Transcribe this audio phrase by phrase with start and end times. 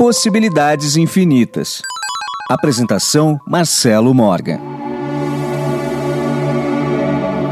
[0.00, 1.82] Possibilidades Infinitas.
[2.48, 4.58] Apresentação Marcelo Morgan.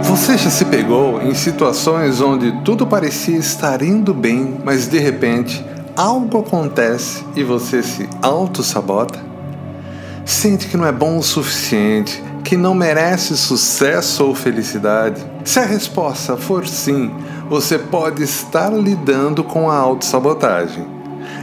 [0.02, 5.62] Você já se pegou em situações onde tudo parecia estar indo bem, mas de repente
[5.94, 9.22] algo acontece e você se auto-sabota?
[10.24, 15.22] Sente que não é bom o suficiente, que não merece sucesso ou felicidade?
[15.44, 17.10] Se a resposta for sim,
[17.50, 20.97] você pode estar lidando com a autossabotagem.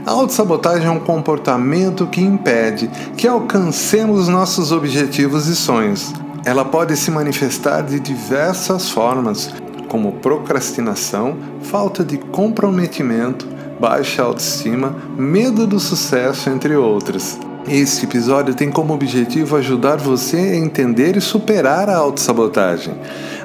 [0.05, 2.87] A autossabotagem é um comportamento que impede
[3.17, 6.13] que alcancemos nossos objetivos e sonhos.
[6.45, 9.51] Ela pode se manifestar de diversas formas,
[9.87, 13.47] como procrastinação, falta de comprometimento,
[13.79, 17.39] baixa autoestima, medo do sucesso, entre outras.
[17.67, 22.93] Este episódio tem como objetivo ajudar você a entender e superar a autossabotagem,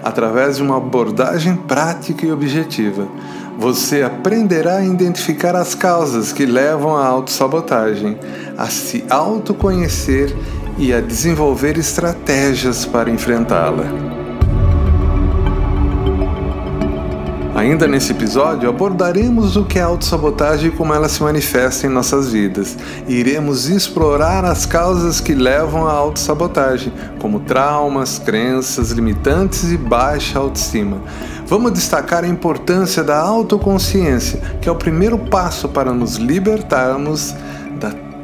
[0.02, 3.08] através de uma abordagem prática e objetiva.
[3.60, 8.16] Você aprenderá a identificar as causas que levam à autossabotagem,
[8.56, 10.34] a se autoconhecer
[10.78, 14.19] e a desenvolver estratégias para enfrentá-la.
[17.60, 22.32] Ainda nesse episódio, abordaremos o que é autossabotagem e como ela se manifesta em nossas
[22.32, 22.74] vidas.
[23.06, 30.38] E iremos explorar as causas que levam à autossabotagem, como traumas, crenças limitantes e baixa
[30.38, 31.02] autoestima.
[31.44, 37.34] Vamos destacar a importância da autoconsciência, que é o primeiro passo para nos libertarmos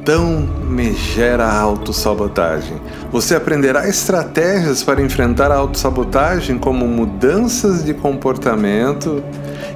[0.07, 2.81] tão megera autossabotagem.
[3.11, 9.21] Você aprenderá estratégias para enfrentar a autossabotagem, como mudanças de comportamento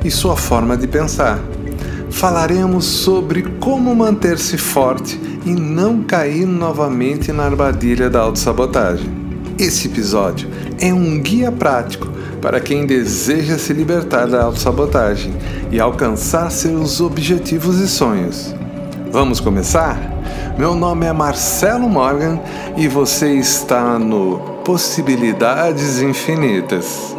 [0.05, 1.41] e sua forma de pensar.
[2.11, 9.11] Falaremos sobre como manter-se forte e não cair novamente na armadilha da autossabotagem.
[9.59, 10.49] Esse episódio
[10.81, 12.09] é um guia prático
[12.41, 15.35] para quem deseja se libertar da autossabotagem
[15.73, 18.60] e alcançar seus objetivos e sonhos.
[19.13, 19.99] Vamos começar?
[20.57, 22.39] Meu nome é Marcelo Morgan
[22.77, 27.17] e você está no Possibilidades Infinitas.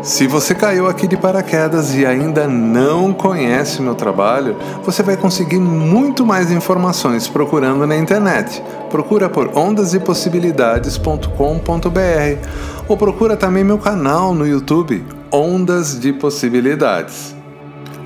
[0.00, 5.58] Se você caiu aqui de paraquedas e ainda não conhece meu trabalho, você vai conseguir
[5.58, 8.62] muito mais informações procurando na internet.
[8.88, 12.48] Procura por ondasepossibilidades.com.br
[12.88, 17.36] ou procura também meu canal no YouTube, Ondas de Possibilidades.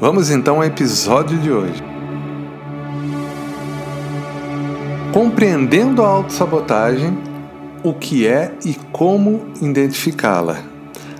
[0.00, 1.97] Vamos então ao episódio de hoje.
[5.13, 7.17] Compreendendo a autossabotagem,
[7.83, 10.59] o que é e como identificá-la.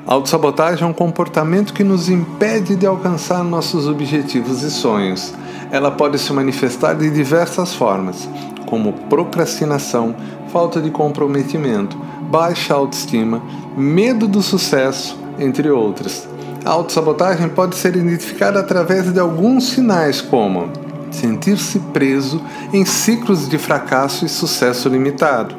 [0.07, 5.33] A autossabotagem é um comportamento que nos impede de alcançar nossos objetivos e sonhos.
[5.71, 8.29] Ela pode se manifestar de diversas formas,
[8.67, 10.15] como procrastinação,
[10.53, 11.97] falta de comprometimento,
[12.31, 13.43] baixa autoestima,
[13.75, 16.29] medo do sucesso, entre outras.
[16.63, 22.41] A autossabotagem pode ser identificada através de alguns sinais como sentir-se preso
[22.73, 25.55] em ciclos de fracasso e sucesso limitado,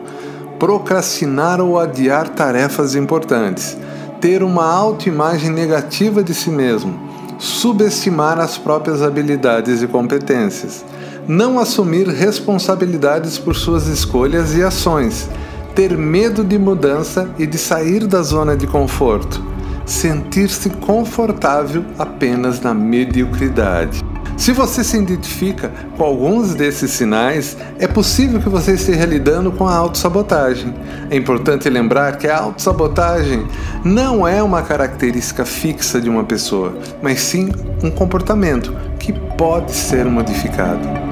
[0.57, 3.77] procrastinar ou adiar tarefas importantes,
[4.19, 6.99] ter uma autoimagem negativa de si mesmo,
[7.37, 10.83] subestimar as próprias habilidades e competências,
[11.27, 15.29] não assumir responsabilidades por suas escolhas e ações,
[15.73, 19.41] ter medo de mudança e de sair da zona de conforto,
[19.85, 24.08] sentir-se confortável apenas na mediocridade.
[24.39, 29.67] Se você se identifica com alguns desses sinais, é possível que você esteja lidando com
[29.67, 30.73] a autossabotagem.
[31.09, 33.45] É importante lembrar que a autossabotagem
[33.83, 37.49] não é uma característica fixa de uma pessoa, mas sim
[37.83, 41.08] um comportamento que pode ser modificado.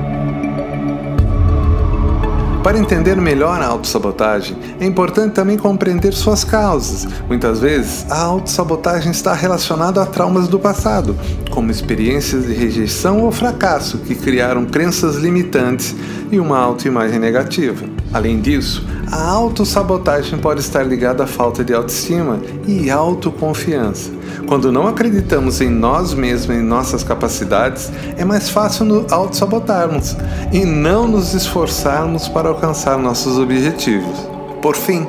[2.67, 7.07] Para entender melhor a autossabotagem, é importante também compreender suas causas.
[7.25, 11.15] Muitas vezes, a autossabotagem está relacionada a traumas do passado,
[11.49, 15.95] como experiências de rejeição ou fracasso que criaram crenças limitantes
[16.29, 17.85] e uma autoimagem negativa.
[18.17, 24.09] Além disso, a autossabotagem pode estar ligada à falta de autoestima e autoconfiança.
[24.47, 30.17] Quando não acreditamos em nós mesmos e em nossas capacidades, é mais fácil nos autossabotarmos
[30.51, 34.17] e não nos esforçarmos para alcançar nossos objetivos.
[34.63, 35.05] Por fim,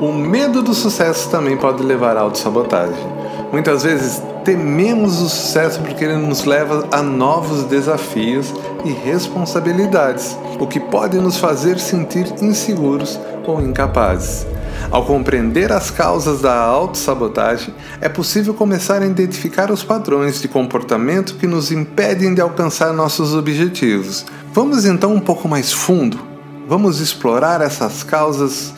[0.00, 3.06] o medo do sucesso também pode levar à autossabotagem.
[3.52, 10.66] Muitas vezes tememos o sucesso porque ele nos leva a novos desafios e responsabilidades, o
[10.66, 14.46] que pode nos fazer sentir inseguros ou incapazes.
[14.90, 21.34] Ao compreender as causas da autossabotagem, é possível começar a identificar os padrões de comportamento
[21.34, 24.24] que nos impedem de alcançar nossos objetivos.
[24.54, 26.18] Vamos então um pouco mais fundo.
[26.66, 28.72] Vamos explorar essas causas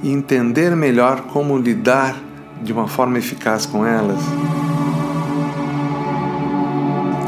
[0.00, 2.14] e entender melhor como lidar
[2.62, 4.20] de uma forma eficaz com elas.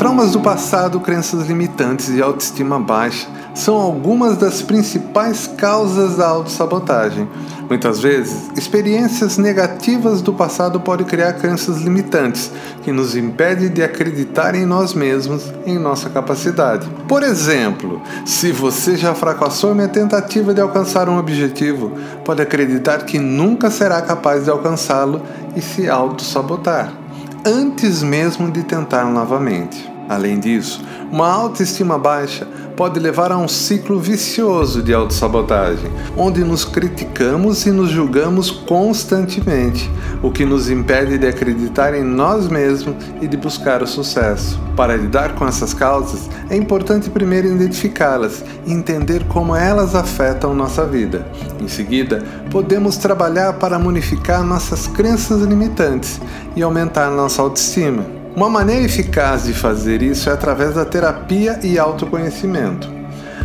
[0.00, 7.28] Traumas do passado, crenças limitantes e autoestima baixa são algumas das principais causas da autossabotagem.
[7.68, 12.50] Muitas vezes, experiências negativas do passado podem criar crenças limitantes
[12.82, 16.88] que nos impedem de acreditar em nós mesmos, em nossa capacidade.
[17.06, 21.92] Por exemplo, se você já fracassou em uma tentativa de alcançar um objetivo,
[22.24, 25.20] pode acreditar que nunca será capaz de alcançá-lo
[25.54, 26.99] e se autossabotar
[27.44, 29.90] antes mesmo de tentar novamente.
[30.08, 32.46] Além disso, uma autoestima baixa
[32.80, 39.90] pode levar a um ciclo vicioso de autossabotagem, onde nos criticamos e nos julgamos constantemente,
[40.22, 44.58] o que nos impede de acreditar em nós mesmos e de buscar o sucesso.
[44.74, 50.86] Para lidar com essas causas, é importante primeiro identificá-las e entender como elas afetam nossa
[50.86, 51.26] vida.
[51.60, 56.18] Em seguida, podemos trabalhar para modificar nossas crenças limitantes
[56.56, 58.19] e aumentar nossa autoestima.
[58.34, 62.88] Uma maneira eficaz de fazer isso é através da terapia e autoconhecimento.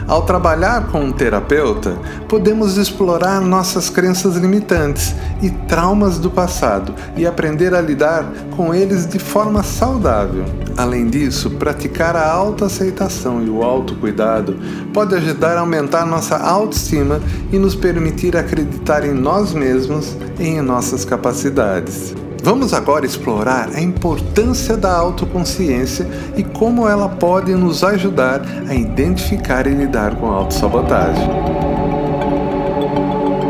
[0.07, 1.97] Ao trabalhar com um terapeuta,
[2.29, 9.07] podemos explorar nossas crenças limitantes e traumas do passado e aprender a lidar com eles
[9.07, 10.45] de forma saudável.
[10.77, 14.59] Além disso, praticar a autoaceitação e o autocuidado
[14.93, 17.19] pode ajudar a aumentar nossa autoestima
[17.51, 22.13] e nos permitir acreditar em nós mesmos e em nossas capacidades.
[22.45, 26.07] Vamos agora explorar a importância da autoconsciência
[26.37, 28.39] e como ela pode nos ajudar
[28.69, 31.27] a identificar e lidar com a autossabotagem.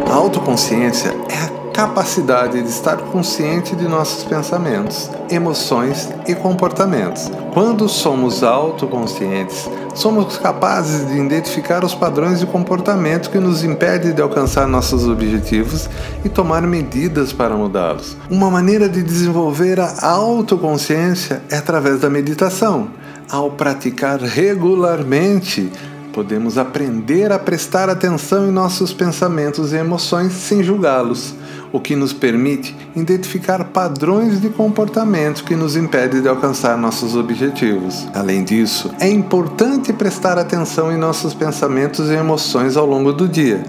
[0.09, 7.29] A autoconsciência é a capacidade de estar consciente de nossos pensamentos, emoções e comportamentos.
[7.53, 14.21] Quando somos autoconscientes, somos capazes de identificar os padrões de comportamento que nos impedem de
[14.21, 15.89] alcançar nossos objetivos
[16.23, 18.15] e tomar medidas para mudá-los.
[18.29, 22.89] Uma maneira de desenvolver a autoconsciência é através da meditação.
[23.29, 25.71] Ao praticar regularmente,
[26.15, 31.35] podemos aprender a prestar atenção em nossos pensamentos e emoções sem julgá-los
[31.73, 38.07] o que nos permite identificar padrões de comportamento que nos impedem de alcançar nossos objetivos.
[38.13, 43.61] Além disso, é importante prestar atenção em nossos pensamentos e emoções ao longo do dia,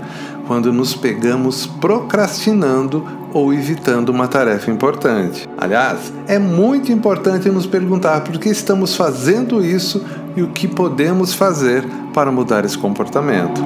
[0.46, 5.48] quando nos pegamos procrastinando ou evitando uma tarefa importante.
[5.58, 10.00] Aliás, é muito importante nos perguntar por que estamos fazendo isso
[10.36, 13.60] e o que podemos fazer para mudar esse comportamento.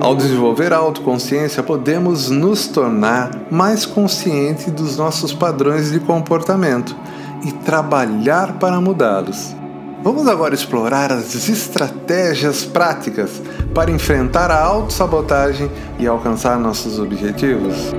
[0.00, 6.96] Ao desenvolver a autoconsciência, podemos nos tornar mais conscientes dos nossos padrões de comportamento
[7.44, 9.56] e trabalhar para mudá-los.
[10.02, 13.42] Vamos agora explorar as estratégias práticas
[13.74, 15.68] para enfrentar a autossabotagem
[15.98, 17.92] e alcançar nossos objetivos.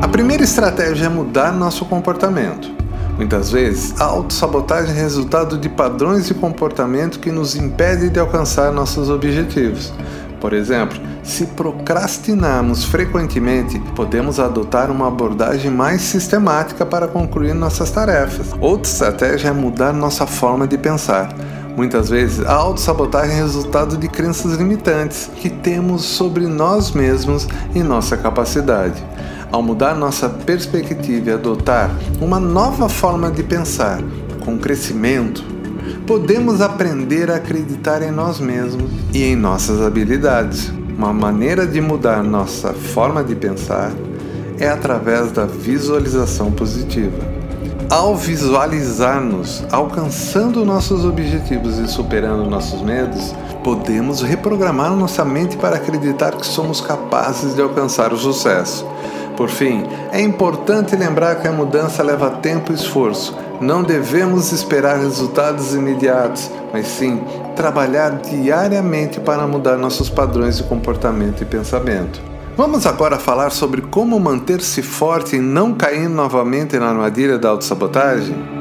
[0.00, 2.70] A primeira estratégia é mudar nosso comportamento.
[3.18, 8.72] Muitas vezes, a autossabotagem é resultado de padrões de comportamento que nos impedem de alcançar
[8.72, 9.92] nossos objetivos.
[10.40, 18.52] Por exemplo, se procrastinarmos frequentemente, podemos adotar uma abordagem mais sistemática para concluir nossas tarefas.
[18.60, 21.34] Outra estratégia é mudar nossa forma de pensar.
[21.76, 27.82] Muitas vezes, a autossabotagem é resultado de crenças limitantes que temos sobre nós mesmos e
[27.82, 29.02] nossa capacidade
[29.50, 31.90] ao mudar nossa perspectiva e adotar
[32.20, 34.00] uma nova forma de pensar
[34.44, 35.44] com crescimento,
[36.06, 40.72] podemos aprender a acreditar em nós mesmos e em nossas habilidades.
[40.96, 43.92] Uma maneira de mudar nossa forma de pensar
[44.58, 47.38] é através da visualização positiva.
[47.90, 56.32] Ao visualizar-nos alcançando nossos objetivos e superando nossos medos, podemos reprogramar nossa mente para acreditar
[56.32, 58.86] que somos capazes de alcançar o sucesso.
[59.38, 63.38] Por fim, é importante lembrar que a mudança leva tempo e esforço.
[63.60, 67.22] Não devemos esperar resultados imediatos, mas sim
[67.54, 72.20] trabalhar diariamente para mudar nossos padrões de comportamento e pensamento.
[72.56, 78.57] Vamos agora falar sobre como manter-se forte e não cair novamente na armadilha da autossabotagem?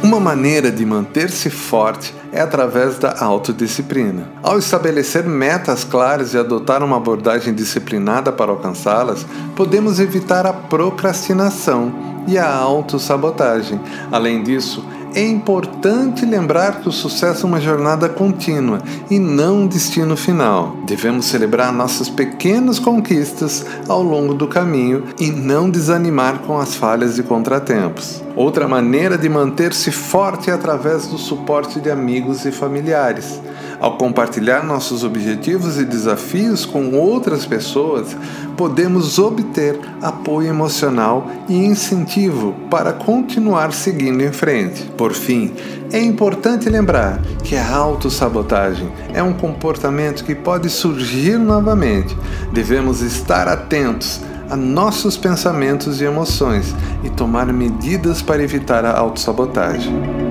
[0.00, 4.30] Uma maneira de manter-se forte é através da autodisciplina.
[4.42, 9.26] Ao estabelecer metas claras e adotar uma abordagem disciplinada para alcançá-las,
[9.56, 11.92] podemos evitar a procrastinação
[12.28, 13.80] e a autossabotagem.
[14.12, 14.84] Além disso,
[15.14, 20.76] é importante lembrar que o sucesso é uma jornada contínua e não um destino final.
[20.86, 27.18] Devemos celebrar nossas pequenas conquistas ao longo do caminho e não desanimar com as falhas
[27.18, 28.22] e contratempos.
[28.36, 33.40] Outra maneira de manter-se forte é através do suporte de amigos e familiares.
[33.80, 38.16] Ao compartilhar nossos objetivos e desafios com outras pessoas,
[38.56, 44.82] podemos obter apoio emocional e incentivo para continuar seguindo em frente.
[44.96, 45.54] Por fim,
[45.92, 52.16] é importante lembrar que a autossabotagem é um comportamento que pode surgir novamente.
[52.52, 54.20] Devemos estar atentos
[54.50, 60.27] a nossos pensamentos e emoções e tomar medidas para evitar a autossabotagem.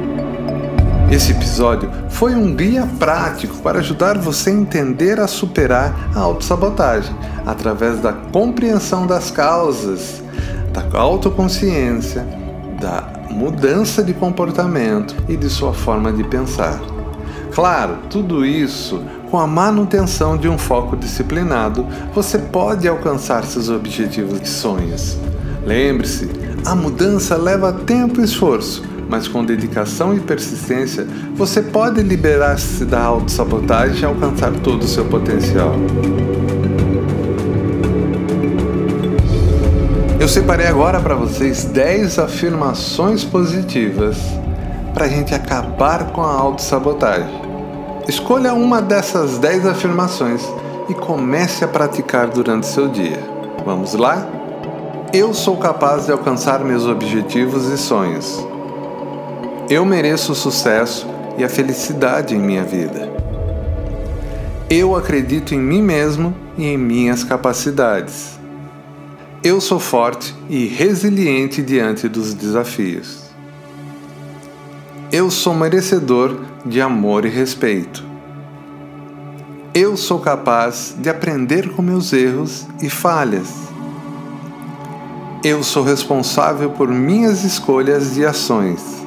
[1.09, 7.15] Esse episódio foi um guia prático para ajudar você a entender a superar a autossabotagem
[7.45, 10.21] através da compreensão das causas,
[10.73, 12.27] da autoconsciência,
[12.81, 16.77] da mudança de comportamento e de sua forma de pensar.
[17.55, 24.41] Claro, tudo isso com a manutenção de um foco disciplinado, você pode alcançar seus objetivos
[24.41, 25.17] e sonhos.
[25.65, 26.29] Lembre-se,
[26.65, 33.01] a mudança leva tempo e esforço mas com dedicação e persistência, você pode liberar-se da
[33.01, 35.73] autossabotagem e alcançar todo o seu potencial.
[40.19, 44.17] Eu separei agora para vocês 10 afirmações positivas
[44.93, 47.39] para a gente acabar com a autossabotagem.
[48.07, 50.41] Escolha uma dessas 10 afirmações
[50.89, 53.19] e comece a praticar durante seu dia.
[53.63, 54.27] Vamos lá?
[55.13, 58.45] Eu sou capaz de alcançar meus objetivos e sonhos.
[59.69, 61.05] Eu mereço o sucesso
[61.37, 63.11] e a felicidade em minha vida.
[64.69, 68.39] Eu acredito em mim mesmo e em minhas capacidades.
[69.43, 73.23] Eu sou forte e resiliente diante dos desafios.
[75.11, 78.05] Eu sou merecedor de amor e respeito.
[79.73, 83.53] Eu sou capaz de aprender com meus erros e falhas.
[85.43, 89.06] Eu sou responsável por minhas escolhas e ações.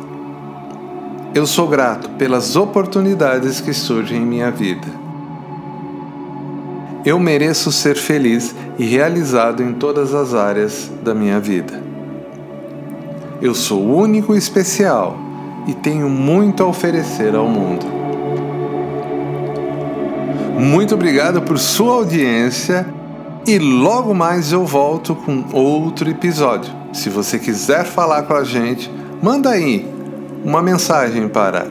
[1.32, 4.88] Eu sou grato pelas oportunidades que surgem em minha vida.
[7.04, 11.80] Eu mereço ser feliz e realizado em todas as áreas da minha vida.
[13.40, 15.16] Eu sou único e especial
[15.68, 17.86] e tenho muito a oferecer ao mundo.
[20.58, 22.84] Muito obrigado por sua audiência
[23.46, 26.72] e logo mais eu volto com outro episódio.
[26.92, 28.90] Se você quiser falar com a gente,
[29.22, 29.99] manda aí
[30.44, 31.66] uma mensagem para